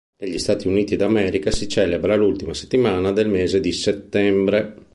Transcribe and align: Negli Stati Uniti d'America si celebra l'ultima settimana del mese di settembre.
Negli 0.17 0.39
Stati 0.39 0.67
Uniti 0.67 0.95
d'America 0.95 1.51
si 1.51 1.67
celebra 1.67 2.15
l'ultima 2.15 2.55
settimana 2.55 3.11
del 3.11 3.29
mese 3.29 3.59
di 3.59 3.71
settembre. 3.71 4.87